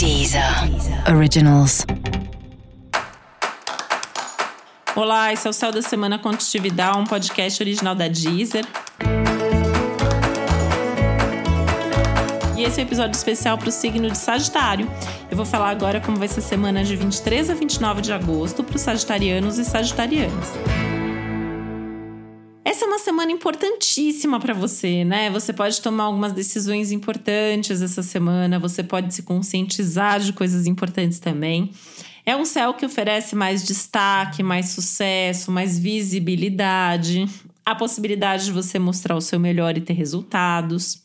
[0.00, 0.42] Deezer
[1.14, 1.84] Originals.
[4.96, 8.64] Olá, esse é o Céu da Semana Contitividade, um podcast original da Deezer.
[12.56, 14.90] E esse é um episódio especial para o signo de Sagitário.
[15.30, 18.64] Eu vou falar agora como vai ser a semana de 23 a 29 de agosto
[18.64, 20.48] para os sagitarianos e sagitarianas.
[22.80, 25.28] Essa é uma semana importantíssima para você, né?
[25.28, 31.20] Você pode tomar algumas decisões importantes essa semana, você pode se conscientizar de coisas importantes
[31.20, 31.72] também.
[32.24, 37.28] É um céu que oferece mais destaque, mais sucesso, mais visibilidade,
[37.66, 41.02] a possibilidade de você mostrar o seu melhor e ter resultados.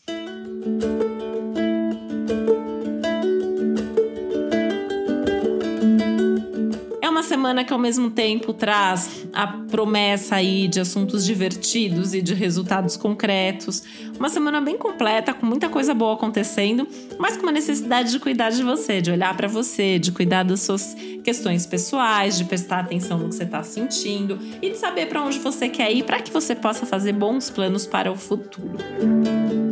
[7.26, 12.96] Semana que ao mesmo tempo traz a promessa aí de assuntos divertidos e de resultados
[12.96, 13.84] concretos.
[14.18, 16.88] Uma semana bem completa, com muita coisa boa acontecendo,
[17.20, 20.62] mas com uma necessidade de cuidar de você, de olhar para você, de cuidar das
[20.62, 25.22] suas questões pessoais, de prestar atenção no que você está sentindo e de saber para
[25.22, 29.65] onde você quer ir para que você possa fazer bons planos para o futuro.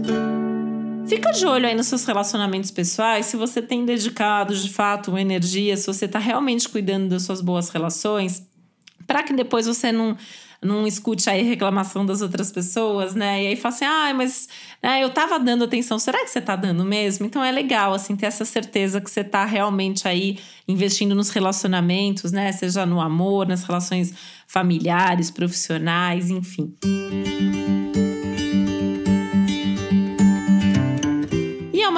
[1.14, 5.22] Fica de olho aí nos seus relacionamentos pessoais, se você tem dedicado de fato uma
[5.22, 8.42] energia, se você está realmente cuidando das suas boas relações,
[9.06, 10.18] para que depois você não
[10.60, 13.44] não escute aí reclamação das outras pessoas, né?
[13.44, 14.48] E aí fala assim, ah, mas
[14.82, 17.26] né, eu tava dando atenção, será que você tá dando mesmo?
[17.26, 22.32] Então é legal, assim, ter essa certeza que você tá realmente aí investindo nos relacionamentos,
[22.32, 22.50] né?
[22.54, 24.14] Seja no amor, nas relações
[24.48, 26.74] familiares, profissionais, enfim.
[26.84, 28.03] uma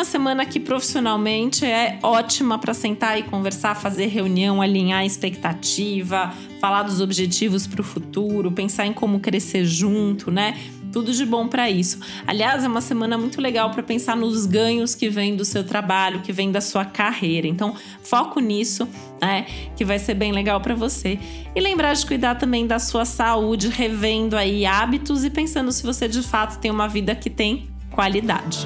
[0.05, 7.01] semana que profissionalmente é ótima para sentar e conversar, fazer reunião, alinhar expectativa, falar dos
[7.01, 10.57] objetivos para o futuro, pensar em como crescer junto, né?
[10.93, 11.99] Tudo de bom para isso.
[12.25, 16.21] Aliás, é uma semana muito legal para pensar nos ganhos que vêm do seu trabalho,
[16.21, 17.47] que vem da sua carreira.
[17.47, 18.87] Então, foco nisso,
[19.21, 19.45] né?
[19.75, 21.19] Que vai ser bem legal para você.
[21.53, 26.07] E lembrar de cuidar também da sua saúde, revendo aí hábitos e pensando se você
[26.07, 28.65] de fato tem uma vida que tem qualidade.